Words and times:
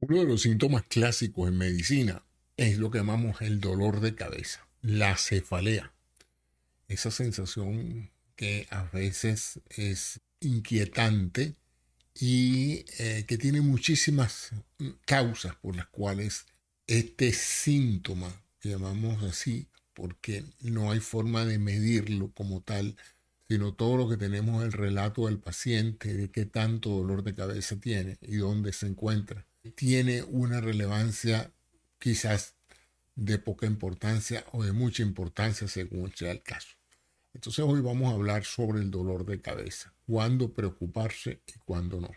Uno 0.00 0.20
de 0.20 0.26
los 0.26 0.42
síntomas 0.42 0.84
clásicos 0.84 1.48
en 1.48 1.58
medicina 1.58 2.22
es 2.56 2.78
lo 2.78 2.88
que 2.88 2.98
llamamos 2.98 3.42
el 3.42 3.60
dolor 3.60 4.00
de 4.00 4.14
cabeza, 4.14 4.68
la 4.80 5.16
cefalea. 5.16 5.92
Esa 6.86 7.10
sensación 7.10 8.12
que 8.36 8.68
a 8.70 8.84
veces 8.84 9.58
es 9.70 10.20
inquietante 10.38 11.56
y 12.14 12.84
eh, 13.00 13.24
que 13.26 13.38
tiene 13.38 13.60
muchísimas 13.60 14.52
causas 15.04 15.56
por 15.56 15.74
las 15.74 15.88
cuales 15.88 16.46
este 16.86 17.32
síntoma, 17.32 18.44
llamamos 18.62 19.24
así, 19.24 19.66
porque 19.94 20.44
no 20.60 20.92
hay 20.92 21.00
forma 21.00 21.44
de 21.44 21.58
medirlo 21.58 22.30
como 22.34 22.60
tal, 22.62 22.96
sino 23.48 23.74
todo 23.74 23.96
lo 23.96 24.08
que 24.08 24.16
tenemos 24.16 24.62
el 24.62 24.70
relato 24.70 25.26
del 25.26 25.40
paciente 25.40 26.14
de 26.14 26.30
qué 26.30 26.46
tanto 26.46 26.90
dolor 26.90 27.24
de 27.24 27.34
cabeza 27.34 27.80
tiene 27.80 28.16
y 28.22 28.36
dónde 28.36 28.72
se 28.72 28.86
encuentra 28.86 29.44
tiene 29.68 30.22
una 30.22 30.60
relevancia 30.60 31.52
quizás 31.98 32.54
de 33.16 33.38
poca 33.38 33.66
importancia 33.66 34.44
o 34.52 34.64
de 34.64 34.72
mucha 34.72 35.02
importancia 35.02 35.66
según 35.66 36.14
sea 36.14 36.30
el 36.30 36.42
caso. 36.42 36.76
Entonces 37.34 37.64
hoy 37.64 37.80
vamos 37.80 38.10
a 38.10 38.14
hablar 38.14 38.44
sobre 38.44 38.80
el 38.80 38.90
dolor 38.90 39.26
de 39.26 39.40
cabeza, 39.40 39.92
cuándo 40.06 40.52
preocuparse 40.52 41.40
y 41.46 41.58
cuándo 41.64 42.00
no. 42.00 42.10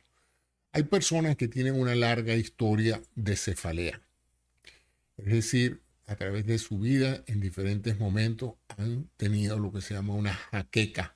Hay 0.71 0.83
personas 0.83 1.35
que 1.35 1.47
tienen 1.47 1.79
una 1.79 1.95
larga 1.95 2.35
historia 2.35 3.01
de 3.15 3.35
cefalea, 3.35 4.01
es 5.17 5.25
decir, 5.25 5.81
a 6.07 6.15
través 6.15 6.45
de 6.45 6.57
su 6.57 6.79
vida 6.79 7.23
en 7.27 7.39
diferentes 7.39 7.99
momentos 7.99 8.55
han 8.77 9.09
tenido 9.17 9.59
lo 9.59 9.71
que 9.71 9.81
se 9.81 9.93
llama 9.93 10.13
una 10.13 10.33
jaqueca 10.33 11.15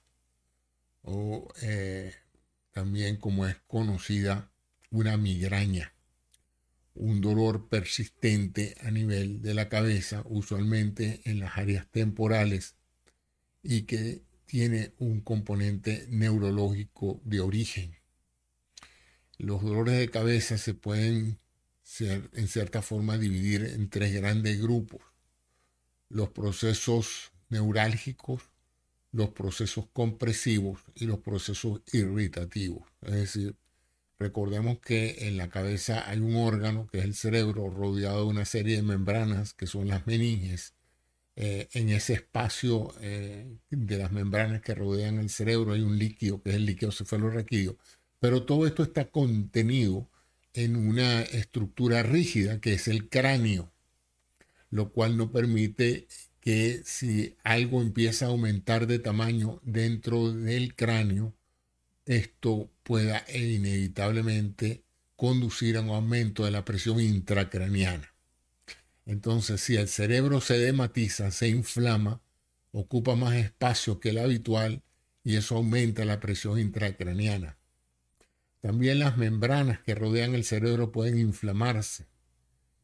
o 1.02 1.48
eh, 1.62 2.14
también 2.72 3.18
como 3.18 3.46
es 3.46 3.58
conocida 3.68 4.52
una 4.92 5.18
migraña 5.18 5.95
un 6.96 7.22
dolor 7.22 7.68
persistente 7.68 8.76
a 8.82 8.90
nivel 8.90 9.42
de 9.42 9.54
la 9.54 9.70
cabeza, 9.70 10.24
usualmente 10.26 11.22
en 11.26 11.40
las 11.40 11.58
áreas 11.58 11.88
temporales, 11.92 12.76
y 13.62 13.84
que 13.84 14.24
tiene 14.46 14.94
un 15.00 15.22
componente 15.22 16.08
neurológico 16.10 17.22
de 17.24 17.42
origen. 17.42 17.96
Los 19.38 19.62
dolores 19.62 20.00
de 20.00 20.10
cabeza 20.10 20.58
se 20.58 20.74
pueden 20.74 21.40
ser, 21.84 22.30
en 22.34 22.48
cierta 22.48 22.82
forma 22.82 23.18
dividir 23.18 23.64
en 23.64 23.90
tres 23.90 24.14
grandes 24.14 24.62
grupos. 24.62 25.02
Los 26.10 26.30
procesos 26.30 27.32
neurálgicos, 27.50 28.44
los 29.12 29.30
procesos 29.30 29.88
compresivos 29.92 30.82
y 30.94 31.06
los 31.06 31.20
procesos 31.20 31.82
irritativos. 31.92 32.88
Es 33.02 33.14
decir, 33.14 33.56
Recordemos 34.18 34.80
que 34.80 35.28
en 35.28 35.38
la 35.38 35.50
cabeza 35.50 36.10
hay 36.10 36.20
un 36.20 36.36
órgano 36.36 36.88
que 36.88 37.00
es 37.00 37.06
el 37.06 37.16
cerebro 37.16 37.70
rodeado 37.70 38.24
de 38.24 38.30
una 38.30 38.46
serie 38.46 38.78
de 38.78 38.82
membranas 38.82 39.54
que 39.54 39.68
son 39.68 39.88
las 39.90 40.08
meninges. 40.08 40.74
Eh, 41.38 41.68
en 41.74 41.90
ese 41.90 42.14
espacio 42.14 42.94
eh, 43.02 43.58
de 43.70 43.98
las 43.98 44.14
membranas 44.14 44.62
que 44.62 44.74
rodean 44.74 45.20
el 45.20 45.30
cerebro 45.30 45.74
hay 45.74 45.82
un 45.82 46.00
líquido 46.00 46.42
que 46.42 46.52
es 46.52 46.56
el 46.56 46.66
líquido 46.66 46.92
cefalorraquídeo. 46.92 47.78
Pero 48.20 48.44
todo 48.46 48.66
esto 48.68 48.84
está 48.84 49.06
contenido 49.12 50.10
en 50.54 50.78
una 50.78 51.22
estructura 51.22 52.02
rígida 52.04 52.62
que 52.62 52.74
es 52.74 52.88
el 52.88 53.10
cráneo, 53.10 53.74
lo 54.70 54.92
cual 54.92 55.18
no 55.18 55.32
permite 55.32 56.08
que 56.40 56.82
si 56.86 57.36
algo 57.44 57.82
empieza 57.82 58.26
a 58.26 58.30
aumentar 58.30 58.88
de 58.88 59.00
tamaño 59.00 59.60
dentro 59.64 60.32
del 60.32 60.76
cráneo, 60.76 61.34
esto 62.06 62.72
pueda 62.84 63.26
inevitablemente 63.34 64.84
conducir 65.16 65.78
a 65.78 65.82
un 65.82 65.90
aumento 65.90 66.46
de 66.46 66.52
la 66.52 66.66
presión 66.66 67.00
intracraniana. 67.00 68.14
Entonces, 69.06 69.62
si 69.62 69.76
el 69.76 69.88
cerebro 69.88 70.42
se 70.42 70.58
dematiza, 70.58 71.32
se 71.32 71.48
inflama, 71.48 72.22
ocupa 72.72 73.16
más 73.16 73.36
espacio 73.36 74.00
que 74.00 74.10
el 74.10 74.18
habitual 74.18 74.84
y 75.24 75.36
eso 75.36 75.56
aumenta 75.58 76.06
la 76.06 76.20
presión 76.20 76.60
intracraniana. 76.60 77.58
También 78.62 79.00
las 79.00 79.18
membranas 79.18 79.80
que 79.80 79.96
rodean 79.96 80.34
el 80.34 80.44
cerebro 80.44 80.92
pueden 80.92 81.20
inflamarse, 81.20 82.08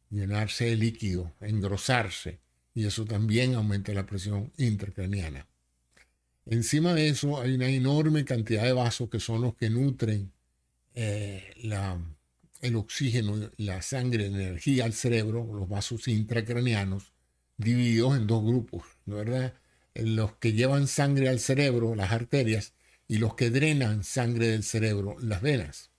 llenarse 0.09 0.65
de 0.65 0.75
líquido, 0.75 1.33
engrosarse, 1.41 2.39
y 2.73 2.85
eso 2.85 3.05
también 3.05 3.55
aumenta 3.55 3.91
la 3.93 4.05
presión 4.05 4.53
intracraniana. 4.57 5.47
Encima 6.45 6.93
de 6.93 7.09
eso 7.09 7.39
hay 7.39 7.53
una 7.53 7.69
enorme 7.69 8.25
cantidad 8.25 8.63
de 8.63 8.73
vasos 8.73 9.09
que 9.09 9.19
son 9.19 9.41
los 9.41 9.55
que 9.55 9.69
nutren 9.69 10.31
eh, 10.93 11.53
el 12.61 12.75
oxígeno, 12.75 13.51
la 13.57 13.81
sangre, 13.81 14.29
la 14.29 14.37
energía 14.37 14.85
al 14.85 14.93
cerebro, 14.93 15.47
los 15.53 15.69
vasos 15.69 16.07
intracranianos, 16.07 17.13
divididos 17.57 18.17
en 18.17 18.27
dos 18.27 18.43
grupos, 18.43 18.83
¿verdad? 19.05 19.53
Los 19.95 20.35
que 20.37 20.53
llevan 20.53 20.87
sangre 20.87 21.29
al 21.29 21.39
cerebro, 21.39 21.95
las 21.95 22.11
arterias, 22.11 22.73
y 23.07 23.17
los 23.17 23.35
que 23.35 23.49
drenan 23.49 24.03
sangre 24.03 24.47
del 24.47 24.63
cerebro, 24.63 25.17
las 25.19 25.41
venas. 25.41 25.91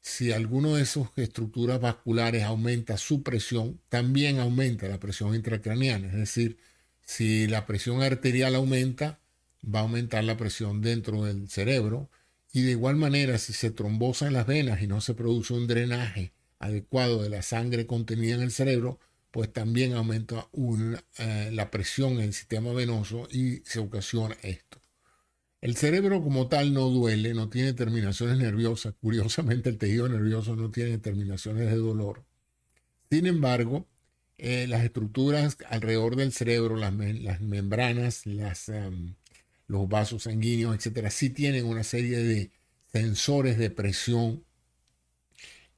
Si 0.00 0.30
alguno 0.30 0.76
de 0.76 0.84
esas 0.84 1.08
estructuras 1.16 1.80
vasculares 1.80 2.44
aumenta 2.44 2.96
su 2.96 3.24
presión, 3.24 3.80
también 3.88 4.38
aumenta 4.38 4.86
la 4.86 5.00
presión 5.00 5.34
intracraniana. 5.34 6.06
Es 6.06 6.14
decir, 6.14 6.58
si 7.04 7.48
la 7.48 7.66
presión 7.66 8.00
arterial 8.02 8.54
aumenta, 8.54 9.18
va 9.64 9.80
a 9.80 9.82
aumentar 9.82 10.24
la 10.24 10.36
presión 10.36 10.80
dentro 10.80 11.24
del 11.24 11.48
cerebro 11.48 12.10
y 12.52 12.62
de 12.62 12.72
igual 12.72 12.96
manera 12.96 13.38
si 13.38 13.52
se 13.52 13.70
trombosa 13.70 14.26
en 14.26 14.32
las 14.32 14.46
venas 14.46 14.82
y 14.82 14.86
no 14.86 15.00
se 15.00 15.14
produce 15.14 15.54
un 15.54 15.66
drenaje 15.66 16.32
adecuado 16.58 17.22
de 17.22 17.28
la 17.28 17.42
sangre 17.42 17.86
contenida 17.86 18.34
en 18.34 18.42
el 18.42 18.50
cerebro, 18.50 18.98
pues 19.30 19.52
también 19.52 19.92
aumenta 19.94 20.48
eh, 21.18 21.50
la 21.52 21.70
presión 21.70 22.14
en 22.14 22.20
el 22.20 22.32
sistema 22.32 22.72
venoso 22.72 23.28
y 23.30 23.56
se 23.64 23.80
ocasiona 23.80 24.36
esto. 24.42 24.80
El 25.60 25.76
cerebro 25.76 26.22
como 26.22 26.48
tal 26.48 26.72
no 26.72 26.88
duele, 26.88 27.34
no 27.34 27.48
tiene 27.48 27.72
terminaciones 27.72 28.38
nerviosas. 28.38 28.94
Curiosamente 29.00 29.68
el 29.68 29.78
tejido 29.78 30.08
nervioso 30.08 30.54
no 30.54 30.70
tiene 30.70 30.98
terminaciones 30.98 31.68
de 31.70 31.76
dolor. 31.76 32.24
Sin 33.10 33.26
embargo, 33.26 33.86
eh, 34.38 34.66
las 34.68 34.84
estructuras 34.84 35.58
alrededor 35.68 36.16
del 36.16 36.32
cerebro, 36.32 36.76
las, 36.76 36.92
membranas, 36.92 38.26
las, 38.26 38.68
em, 38.68 39.14
los 39.66 39.88
vasos 39.88 40.24
sanguíneos, 40.24 40.74
etcétera, 40.76 41.10
sí 41.10 41.30
tienen 41.30 41.66
una 41.66 41.84
serie 41.84 42.18
de 42.18 42.50
sensores 42.92 43.58
de 43.58 43.70
presión 43.70 44.44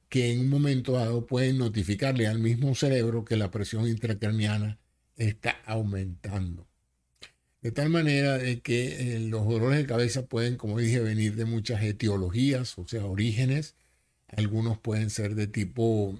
que 0.09 0.31
en 0.31 0.41
un 0.41 0.49
momento 0.49 0.93
dado 0.93 1.27
pueden 1.27 1.57
notificarle 1.59 2.27
al 2.27 2.39
mismo 2.39 2.75
cerebro 2.75 3.25
que 3.25 3.37
la 3.37 3.51
presión 3.51 3.87
intracraniana 3.87 4.79
está 5.15 5.51
aumentando. 5.65 6.67
De 7.61 7.71
tal 7.71 7.89
manera 7.89 8.37
de 8.37 8.61
que 8.61 9.15
eh, 9.15 9.19
los 9.19 9.45
dolores 9.45 9.77
de 9.79 9.85
cabeza 9.85 10.25
pueden, 10.27 10.55
como 10.57 10.79
dije, 10.79 10.99
venir 11.01 11.35
de 11.35 11.45
muchas 11.45 11.83
etiologías, 11.83 12.77
o 12.77 12.87
sea, 12.87 13.05
orígenes. 13.05 13.75
Algunos 14.27 14.79
pueden 14.79 15.09
ser 15.09 15.35
de 15.35 15.47
tipo 15.47 16.19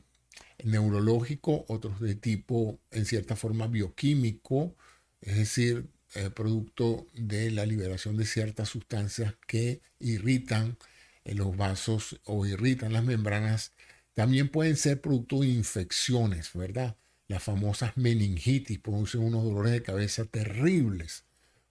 neurológico, 0.63 1.66
otros 1.69 2.00
de 2.01 2.16
tipo, 2.16 2.80
en 2.91 3.06
cierta 3.06 3.36
forma, 3.36 3.68
bioquímico, 3.68 4.75
es 5.22 5.38
decir, 5.38 5.90
producto 6.34 7.06
de 7.14 7.52
la 7.52 7.66
liberación 7.66 8.18
de 8.18 8.25
ciertas 8.25 8.70
sustancias 8.70 9.36
que 9.47 9.81
irritan 10.00 10.78
los 11.25 11.56
vasos 11.56 12.20
o 12.25 12.46
irritan 12.46 12.94
las 12.94 13.03
membranas. 13.03 13.74
También 14.14 14.50
pueden 14.50 14.75
ser 14.75 15.02
producto 15.02 15.42
de 15.42 15.48
infecciones, 15.48 16.52
¿verdad? 16.53 16.98
Las 17.28 17.44
famosas 17.44 17.96
meningitis 17.96 18.80
producen 18.80 19.22
unos 19.22 19.44
dolores 19.44 19.72
de 19.72 19.84
cabeza 19.84 20.25
terribles, 20.25 21.25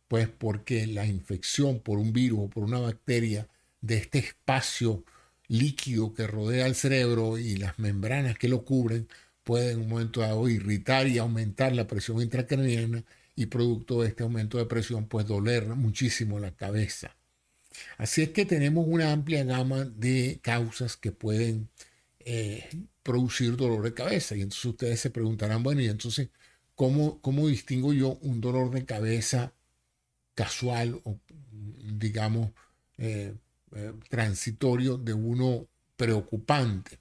pues 0.06 0.28
porque 0.28 0.86
la 0.86 1.06
infección 1.06 1.80
por 1.80 1.98
un 1.98 2.12
virus 2.12 2.40
o 2.44 2.48
por 2.48 2.64
una 2.64 2.78
bacteria 2.78 3.48
de 3.80 3.96
este 3.96 4.18
espacio 4.20 5.04
líquido 5.48 6.14
que 6.14 6.26
rodea 6.26 6.66
el 6.66 6.74
cerebro 6.74 7.38
y 7.38 7.56
las 7.56 7.78
membranas 7.78 8.38
que 8.38 8.48
lo 8.48 8.64
cubren 8.64 9.08
pueden 9.44 9.78
en 9.78 9.80
un 9.82 9.88
momento 9.88 10.20
dado 10.20 10.48
irritar 10.48 11.08
y 11.08 11.18
aumentar 11.18 11.74
la 11.74 11.86
presión 11.86 12.20
intracraniana 12.20 13.04
y 13.38 13.46
producto 13.46 14.02
de 14.02 14.08
este 14.08 14.24
aumento 14.24 14.58
de 14.58 14.66
presión, 14.66 15.06
pues 15.06 15.24
doler 15.24 15.68
muchísimo 15.68 16.40
la 16.40 16.56
cabeza. 16.56 17.16
Así 17.96 18.20
es 18.20 18.30
que 18.30 18.44
tenemos 18.44 18.84
una 18.88 19.12
amplia 19.12 19.44
gama 19.44 19.84
de 19.84 20.40
causas 20.42 20.96
que 20.96 21.12
pueden 21.12 21.68
eh, 22.18 22.68
producir 23.04 23.56
dolor 23.56 23.84
de 23.84 23.94
cabeza. 23.94 24.34
Y 24.34 24.40
entonces 24.40 24.64
ustedes 24.64 24.98
se 24.98 25.10
preguntarán, 25.10 25.62
bueno, 25.62 25.80
y 25.80 25.86
entonces, 25.86 26.30
¿cómo, 26.74 27.20
cómo 27.20 27.46
distingo 27.46 27.92
yo 27.92 28.18
un 28.22 28.40
dolor 28.40 28.72
de 28.72 28.84
cabeza 28.84 29.52
casual 30.34 31.00
o, 31.04 31.20
digamos, 31.94 32.50
eh, 32.96 33.34
eh, 33.70 33.92
transitorio 34.08 34.96
de 34.98 35.14
uno 35.14 35.68
preocupante? 35.96 36.98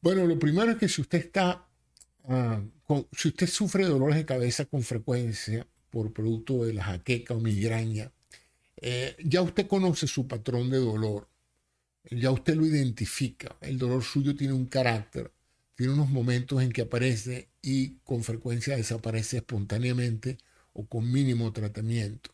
Bueno, 0.00 0.24
lo 0.24 0.38
primero 0.38 0.70
es 0.70 0.78
que 0.78 0.88
si 0.88 1.02
usted 1.02 1.18
está 1.18 1.65
Ah, 2.28 2.60
si 3.12 3.28
usted 3.28 3.46
sufre 3.46 3.84
dolores 3.84 4.16
de 4.16 4.26
cabeza 4.26 4.64
con 4.64 4.82
frecuencia 4.82 5.66
por 5.90 6.12
producto 6.12 6.64
de 6.64 6.74
la 6.74 6.84
jaqueca 6.84 7.34
o 7.34 7.40
migraña, 7.40 8.12
eh, 8.76 9.16
ya 9.24 9.42
usted 9.42 9.66
conoce 9.66 10.06
su 10.06 10.26
patrón 10.26 10.70
de 10.70 10.78
dolor. 10.78 11.28
ya 12.10 12.30
usted 12.30 12.54
lo 12.54 12.66
identifica. 12.66 13.56
El 13.60 13.78
dolor 13.78 14.04
suyo 14.04 14.36
tiene 14.36 14.52
un 14.54 14.66
carácter, 14.66 15.32
tiene 15.74 15.92
unos 15.92 16.08
momentos 16.10 16.62
en 16.62 16.70
que 16.72 16.82
aparece 16.82 17.48
y 17.62 17.96
con 18.04 18.22
frecuencia 18.22 18.76
desaparece 18.76 19.38
espontáneamente 19.38 20.38
o 20.72 20.86
con 20.86 21.10
mínimo 21.10 21.52
tratamiento. 21.52 22.30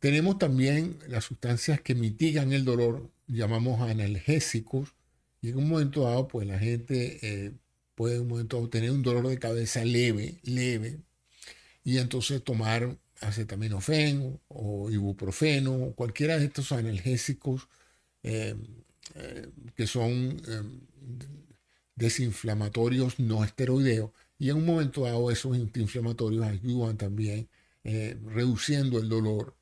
Tenemos 0.00 0.38
también 0.38 0.98
las 1.08 1.24
sustancias 1.24 1.80
que 1.80 1.94
mitigan 1.94 2.52
el 2.52 2.64
dolor, 2.64 3.10
llamamos 3.26 3.80
analgésicos, 3.80 4.94
y 5.40 5.50
en 5.50 5.58
un 5.58 5.68
momento 5.68 6.02
dado, 6.02 6.28
pues 6.28 6.46
la 6.46 6.58
gente 6.58 7.18
eh, 7.22 7.52
puede 7.98 8.14
en 8.14 8.20
un 8.22 8.28
momento 8.28 8.68
tener 8.68 8.92
un 8.92 9.02
dolor 9.02 9.26
de 9.26 9.40
cabeza 9.40 9.84
leve, 9.84 10.38
leve, 10.44 11.00
y 11.82 11.98
entonces 11.98 12.44
tomar 12.44 12.96
acetaminofén 13.20 14.40
o 14.46 14.88
ibuprofeno, 14.88 15.74
o 15.74 15.94
cualquiera 15.96 16.38
de 16.38 16.44
estos 16.44 16.70
analgésicos 16.70 17.68
eh, 18.22 18.54
eh, 19.16 19.48
que 19.74 19.88
son 19.88 20.40
desinflamatorios 21.96 23.18
no 23.18 23.42
esteroideos, 23.42 24.12
y 24.38 24.50
en 24.50 24.58
un 24.58 24.66
momento 24.66 25.02
dado 25.02 25.32
esos 25.32 25.56
antiinflamatorios 25.56 26.46
ayudan 26.46 26.96
también 26.96 27.48
reduciendo 27.82 28.98
el 29.00 29.08
dolor 29.08 29.56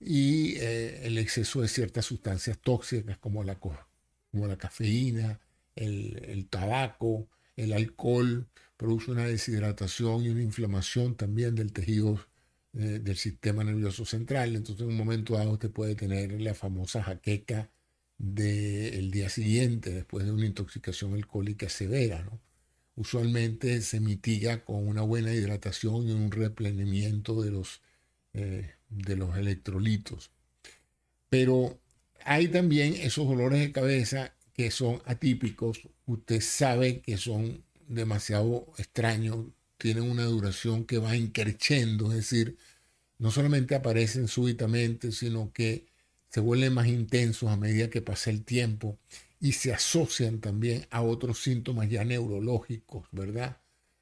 y 0.00 0.56
el 0.56 1.18
exceso 1.18 1.60
de 1.60 1.68
ciertas 1.68 2.04
sustancias 2.06 2.58
tóxicas 2.58 3.18
como 3.18 3.44
la, 3.44 3.60
como 3.60 4.46
la 4.48 4.56
cafeína, 4.56 5.38
el, 5.76 6.48
tabaco, 6.50 7.28
el 7.56 7.72
alcohol, 7.72 8.48
produce 8.76 9.10
una 9.10 9.26
deshidratación 9.26 10.24
y 10.24 10.28
una 10.28 10.42
inflamación 10.42 11.16
también 11.16 11.54
del 11.54 11.72
tejido 11.72 12.20
eh, 12.74 13.00
del 13.02 13.16
sistema 13.16 13.64
nervioso 13.64 14.04
central. 14.04 14.54
Entonces 14.54 14.82
en 14.82 14.88
un 14.90 14.96
momento 14.96 15.34
dado 15.34 15.52
usted 15.52 15.70
puede 15.70 15.94
tener 15.94 16.40
la 16.40 16.54
famosa 16.54 17.02
jaqueca 17.02 17.70
del 18.18 19.10
día 19.10 19.28
siguiente 19.30 19.90
después 19.92 20.26
de 20.26 20.32
una 20.32 20.46
intoxicación 20.46 21.14
alcohólica 21.14 21.68
severa. 21.68 22.28
Usualmente 22.94 23.80
se 23.82 24.00
mitiga 24.00 24.64
con 24.64 24.86
una 24.88 25.02
buena 25.02 25.32
hidratación 25.32 26.08
y 26.08 26.12
un 26.12 26.30
replenimiento 26.30 27.42
de 27.42 27.50
los, 27.50 27.82
eh, 28.34 28.74
de 28.88 29.16
los 29.16 29.36
electrolitos. 29.38 30.30
Pero 31.30 31.80
hay 32.24 32.48
también 32.48 32.94
esos 32.94 33.26
dolores 33.26 33.60
de 33.60 33.72
cabeza 33.72 34.35
que 34.56 34.70
son 34.70 35.02
atípicos, 35.04 35.82
usted 36.06 36.40
sabe 36.40 37.00
que 37.00 37.18
son 37.18 37.62
demasiado 37.88 38.72
extraños, 38.78 39.46
tienen 39.78 40.04
una 40.10 40.24
duración 40.24 40.86
que 40.86 40.98
va 40.98 41.16
increciendo, 41.16 42.10
es 42.10 42.16
decir, 42.18 42.56
no 43.18 43.30
solamente 43.30 43.74
aparecen 43.74 44.28
súbitamente, 44.28 45.12
sino 45.12 45.52
que 45.52 45.86
se 46.30 46.40
vuelven 46.40 46.74
más 46.74 46.86
intensos 46.86 47.50
a 47.50 47.56
medida 47.56 47.90
que 47.90 48.02
pasa 48.02 48.30
el 48.30 48.44
tiempo 48.44 48.98
y 49.40 49.52
se 49.52 49.72
asocian 49.72 50.40
también 50.40 50.86
a 50.90 51.02
otros 51.02 51.42
síntomas 51.42 51.88
ya 51.90 52.04
neurológicos, 52.04 53.06
¿verdad? 53.12 53.58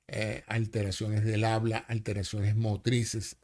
Eh, 0.09 0.45
alteraciones 0.47 1.25
del 1.25 1.45
habla, 1.45 1.79
alteraciones 1.79 2.57
motrices, 2.57 3.37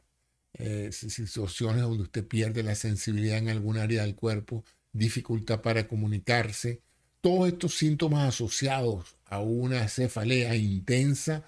eh, 0.53 0.91
situaciones 0.91 1.81
donde 1.81 2.03
usted 2.03 2.25
pierde 2.25 2.63
la 2.63 2.75
sensibilidad 2.75 3.37
en 3.37 3.49
algún 3.49 3.77
área 3.77 4.03
del 4.03 4.15
cuerpo, 4.15 4.63
dificultad 4.93 5.61
para 5.61 5.87
comunicarse. 5.87 6.81
Todos 7.21 7.49
estos 7.49 7.77
síntomas 7.77 8.27
asociados 8.27 9.15
a 9.25 9.41
una 9.41 9.87
cefalea 9.87 10.55
intensa 10.55 11.43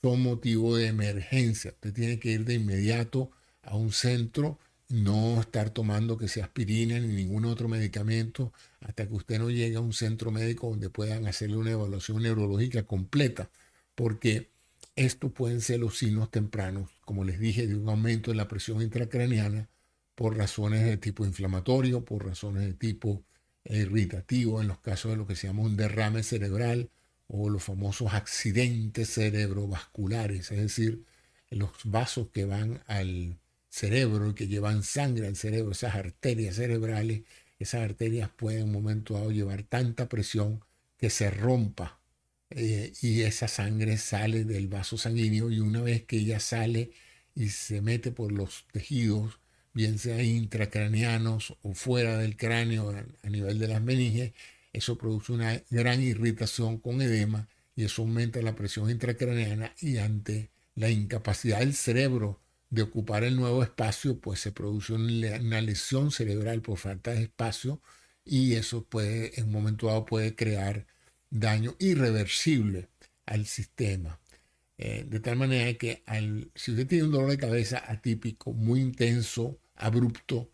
son 0.00 0.22
motivo 0.22 0.74
de 0.74 0.86
emergencia. 0.86 1.72
Usted 1.72 1.92
tiene 1.92 2.18
que 2.18 2.30
ir 2.30 2.46
de 2.46 2.54
inmediato 2.54 3.30
a 3.62 3.76
un 3.76 3.92
centro, 3.92 4.58
no 4.88 5.38
estar 5.38 5.68
tomando 5.68 6.16
que 6.16 6.28
sea 6.28 6.44
aspirina 6.44 6.98
ni 6.98 7.08
ningún 7.08 7.44
otro 7.44 7.68
medicamento 7.68 8.54
hasta 8.80 9.06
que 9.06 9.12
usted 9.12 9.38
no 9.38 9.50
llegue 9.50 9.76
a 9.76 9.80
un 9.80 9.92
centro 9.92 10.30
médico 10.30 10.70
donde 10.70 10.88
puedan 10.88 11.26
hacerle 11.26 11.58
una 11.58 11.72
evaluación 11.72 12.22
neurológica 12.22 12.84
completa, 12.84 13.50
porque 13.94 14.48
estos 14.96 15.30
pueden 15.30 15.60
ser 15.60 15.80
los 15.80 15.98
signos 15.98 16.30
tempranos, 16.30 16.88
como 17.04 17.24
les 17.24 17.38
dije, 17.38 17.66
de 17.66 17.76
un 17.76 17.90
aumento 17.90 18.30
en 18.30 18.38
la 18.38 18.48
presión 18.48 18.80
intracraniana 18.80 19.68
por 20.14 20.38
razones 20.38 20.84
de 20.86 20.96
tipo 20.96 21.26
inflamatorio, 21.26 22.02
por 22.02 22.24
razones 22.24 22.64
de 22.64 22.72
tipo 22.72 23.22
irritativo, 23.64 24.60
en 24.60 24.68
los 24.68 24.78
casos 24.80 25.12
de 25.12 25.16
lo 25.16 25.26
que 25.26 25.36
se 25.36 25.46
llama 25.46 25.62
un 25.62 25.76
derrame 25.76 26.22
cerebral 26.22 26.90
o 27.28 27.50
los 27.50 27.62
famosos 27.62 28.14
accidentes 28.14 29.14
cerebrovasculares, 29.14 30.50
es 30.50 30.58
decir, 30.58 31.04
los 31.50 31.70
vasos 31.84 32.28
que 32.32 32.44
van 32.44 32.82
al 32.86 33.38
cerebro 33.68 34.30
y 34.30 34.34
que 34.34 34.48
llevan 34.48 34.82
sangre 34.82 35.26
al 35.26 35.36
cerebro, 35.36 35.72
esas 35.72 35.94
arterias 35.94 36.56
cerebrales, 36.56 37.22
esas 37.58 37.82
arterias 37.82 38.30
pueden 38.30 38.60
en 38.60 38.66
un 38.66 38.72
momento 38.72 39.14
dado 39.14 39.30
llevar 39.30 39.62
tanta 39.64 40.08
presión 40.08 40.64
que 40.96 41.10
se 41.10 41.30
rompa 41.30 42.00
eh, 42.50 42.92
y 43.02 43.22
esa 43.22 43.48
sangre 43.48 43.98
sale 43.98 44.44
del 44.44 44.68
vaso 44.68 44.96
sanguíneo 44.96 45.50
y 45.50 45.60
una 45.60 45.82
vez 45.82 46.04
que 46.04 46.18
ella 46.18 46.40
sale 46.40 46.92
y 47.34 47.50
se 47.50 47.82
mete 47.82 48.10
por 48.10 48.32
los 48.32 48.66
tejidos, 48.72 49.38
bien 49.78 50.00
sea 50.00 50.20
intracraneanos 50.24 51.54
o 51.62 51.72
fuera 51.72 52.18
del 52.18 52.36
cráneo 52.36 52.92
a 53.22 53.30
nivel 53.30 53.60
de 53.60 53.68
las 53.68 53.80
meninges, 53.80 54.32
eso 54.72 54.98
produce 54.98 55.30
una 55.32 55.62
gran 55.70 56.02
irritación 56.02 56.78
con 56.78 57.00
edema 57.00 57.46
y 57.76 57.84
eso 57.84 58.02
aumenta 58.02 58.42
la 58.42 58.56
presión 58.56 58.90
intracraneana 58.90 59.72
y 59.80 59.98
ante 59.98 60.50
la 60.74 60.90
incapacidad 60.90 61.60
del 61.60 61.74
cerebro 61.74 62.40
de 62.70 62.82
ocupar 62.82 63.22
el 63.22 63.36
nuevo 63.36 63.62
espacio, 63.62 64.18
pues 64.18 64.40
se 64.40 64.50
produce 64.50 64.94
una 64.94 65.60
lesión 65.60 66.10
cerebral 66.10 66.60
por 66.60 66.76
falta 66.76 67.12
de 67.12 67.22
espacio 67.22 67.80
y 68.24 68.54
eso 68.54 68.82
puede, 68.82 69.38
en 69.38 69.46
un 69.46 69.52
momento 69.52 69.86
dado, 69.86 70.04
puede 70.06 70.34
crear 70.34 70.86
daño 71.30 71.76
irreversible 71.78 72.88
al 73.26 73.46
sistema. 73.46 74.18
Eh, 74.76 75.04
de 75.08 75.20
tal 75.20 75.36
manera 75.36 75.72
que 75.74 76.02
si 76.56 76.72
usted 76.72 76.88
tiene 76.88 77.04
un 77.04 77.12
dolor 77.12 77.30
de 77.30 77.38
cabeza 77.38 77.80
atípico, 77.86 78.52
muy 78.52 78.80
intenso, 78.80 79.60
abrupto, 79.78 80.50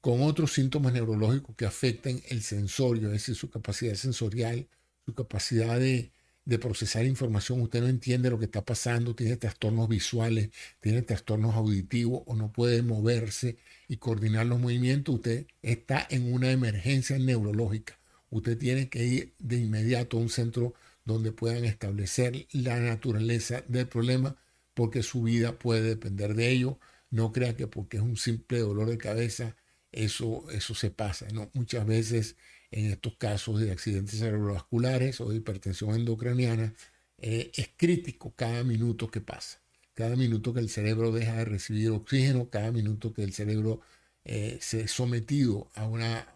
con 0.00 0.22
otros 0.22 0.52
síntomas 0.52 0.92
neurológicos 0.92 1.56
que 1.56 1.64
afecten 1.66 2.22
el 2.28 2.42
sensorio, 2.42 3.08
es 3.08 3.12
decir, 3.14 3.34
su 3.34 3.50
capacidad 3.50 3.94
sensorial, 3.94 4.68
su 5.06 5.14
capacidad 5.14 5.78
de, 5.80 6.12
de 6.44 6.58
procesar 6.58 7.06
información, 7.06 7.60
usted 7.62 7.80
no 7.80 7.88
entiende 7.88 8.30
lo 8.30 8.38
que 8.38 8.44
está 8.44 8.64
pasando, 8.64 9.14
tiene 9.14 9.36
trastornos 9.36 9.88
visuales, 9.88 10.50
tiene 10.80 11.02
trastornos 11.02 11.54
auditivos 11.54 12.22
o 12.26 12.36
no 12.36 12.52
puede 12.52 12.82
moverse 12.82 13.56
y 13.88 13.96
coordinar 13.96 14.46
los 14.46 14.60
movimientos, 14.60 15.14
usted 15.16 15.46
está 15.62 16.06
en 16.10 16.32
una 16.32 16.50
emergencia 16.50 17.18
neurológica. 17.18 17.98
Usted 18.30 18.58
tiene 18.58 18.88
que 18.88 19.04
ir 19.04 19.34
de 19.38 19.58
inmediato 19.58 20.16
a 20.16 20.20
un 20.20 20.28
centro 20.28 20.74
donde 21.04 21.32
puedan 21.32 21.64
establecer 21.64 22.46
la 22.52 22.80
naturaleza 22.80 23.62
del 23.68 23.86
problema, 23.86 24.36
porque 24.74 25.02
su 25.02 25.22
vida 25.22 25.58
puede 25.58 25.82
depender 25.82 26.34
de 26.34 26.50
ello. 26.50 26.78
No 27.14 27.30
crea 27.32 27.56
que 27.56 27.68
porque 27.68 27.98
es 27.98 28.02
un 28.02 28.16
simple 28.16 28.58
dolor 28.58 28.88
de 28.88 28.98
cabeza, 28.98 29.56
eso, 29.92 30.50
eso 30.50 30.74
se 30.74 30.90
pasa. 30.90 31.28
Muchas 31.52 31.86
veces 31.86 32.36
en 32.72 32.86
estos 32.90 33.16
casos 33.16 33.60
de 33.60 33.70
accidentes 33.70 34.18
cerebrovasculares 34.18 35.20
o 35.20 35.28
de 35.28 35.36
hipertensión 35.36 35.94
endocraniana, 35.94 36.74
eh, 37.18 37.52
es 37.54 37.70
crítico 37.76 38.34
cada 38.34 38.64
minuto 38.64 39.08
que 39.08 39.20
pasa. 39.20 39.60
Cada 39.94 40.16
minuto 40.16 40.52
que 40.52 40.58
el 40.58 40.68
cerebro 40.68 41.12
deja 41.12 41.36
de 41.36 41.44
recibir 41.44 41.90
oxígeno, 41.90 42.50
cada 42.50 42.72
minuto 42.72 43.14
que 43.14 43.22
el 43.22 43.32
cerebro 43.32 43.80
eh, 44.24 44.58
se 44.60 44.84
ha 44.84 44.88
sometido 44.88 45.70
a 45.74 45.86
una 45.86 46.26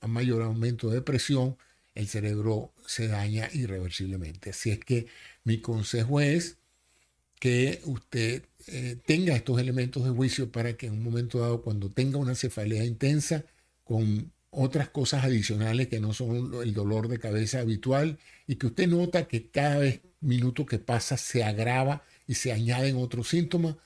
a 0.00 0.08
mayor 0.08 0.42
aumento 0.42 0.90
de 0.90 1.02
presión, 1.02 1.56
el 1.94 2.08
cerebro 2.08 2.74
se 2.84 3.06
daña 3.06 3.48
irreversiblemente. 3.52 4.50
Así 4.50 4.70
es 4.70 4.80
que 4.80 5.06
mi 5.44 5.60
consejo 5.60 6.20
es 6.20 6.58
que 7.40 7.80
usted 7.84 8.44
eh, 8.68 8.96
tenga 9.06 9.34
estos 9.36 9.60
elementos 9.60 10.04
de 10.04 10.10
juicio 10.10 10.50
para 10.52 10.76
que 10.76 10.86
en 10.86 10.94
un 10.94 11.02
momento 11.02 11.40
dado, 11.40 11.62
cuando 11.62 11.90
tenga 11.92 12.18
una 12.18 12.34
cefalea 12.34 12.84
intensa, 12.84 13.44
con 13.84 14.32
otras 14.50 14.88
cosas 14.88 15.24
adicionales 15.24 15.88
que 15.88 16.00
no 16.00 16.12
son 16.14 16.54
el 16.62 16.74
dolor 16.74 17.08
de 17.08 17.18
cabeza 17.18 17.60
habitual, 17.60 18.18
y 18.46 18.56
que 18.56 18.66
usted 18.68 18.88
nota 18.88 19.26
que 19.28 19.50
cada 19.50 19.78
vez 19.78 20.00
minuto 20.20 20.66
que 20.66 20.78
pasa 20.78 21.16
se 21.16 21.44
agrava 21.44 22.04
y 22.26 22.34
se 22.34 22.52
añaden 22.52 22.96
otros 22.96 23.28
síntomas, 23.28 23.76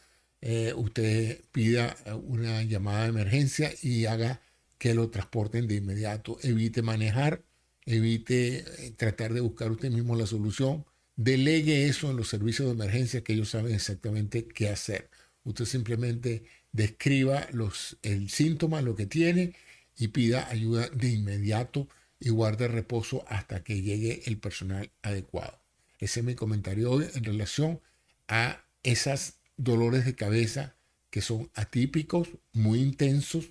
eh, 0.41 0.73
usted 0.77 1.43
pida 1.53 1.97
una 2.25 2.63
llamada 2.63 3.05
de 3.05 3.09
emergencia 3.09 3.73
y 3.83 4.07
haga 4.07 4.41
que 4.79 4.95
lo 4.95 5.11
transporten 5.11 5.67
de 5.69 5.77
inmediato. 5.77 6.39
Evite 6.43 6.83
manejar, 6.83 7.43
evite 7.87 8.59
eh, 8.87 8.93
tratar 8.97 9.33
de 9.35 9.41
buscar 9.41 9.71
usted 9.73 9.91
mismo 9.91 10.15
la 10.17 10.27
solución. 10.27 10.85
Delegue 11.19 11.89
eso 11.89 12.13
en 12.13 12.17
los 12.17 12.29
servicios 12.29 12.69
de 12.69 12.75
emergencia 12.75 13.25
que 13.25 13.33
ellos 13.33 13.49
saben 13.49 13.75
exactamente 13.75 14.47
qué 14.47 14.69
hacer. 14.69 15.11
Usted 15.43 15.65
simplemente 15.65 16.45
describa 16.71 17.49
los, 17.51 17.99
el 18.03 18.31
síntoma, 18.31 18.83
lo 18.83 18.95
que 18.95 19.07
tiene 19.07 19.57
y 19.97 20.09
pida 20.09 20.49
ayuda 20.49 20.89
de 20.91 21.09
inmediato 21.09 21.89
y 22.21 22.29
guarde 22.29 22.69
reposo 22.69 23.25
hasta 23.27 23.65
que 23.65 23.83
llegue 23.83 24.23
el 24.27 24.39
personal 24.39 24.93
adecuado. 25.03 25.61
Ese 25.99 26.21
es 26.21 26.27
mi 26.27 26.37
comentario 26.37 26.93
hoy 26.93 27.07
en 27.13 27.25
relación 27.25 27.81
a 28.29 28.65
esos 28.85 29.41
dolores 29.57 30.05
de 30.05 30.15
cabeza 30.15 30.77
que 31.11 31.21
son 31.21 31.51
atípicos, 31.55 32.29
muy 32.53 32.79
intensos 32.79 33.51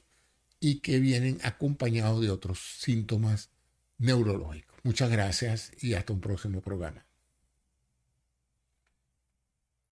y 0.61 0.79
que 0.79 0.99
vienen 0.99 1.37
acompañados 1.43 2.21
de 2.21 2.29
otros 2.29 2.59
síntomas 2.79 3.49
neurológicos. 3.97 4.79
Muchas 4.83 5.11
gracias 5.11 5.73
y 5.81 5.95
hasta 5.95 6.13
un 6.13 6.21
próximo 6.21 6.61
programa. 6.61 7.06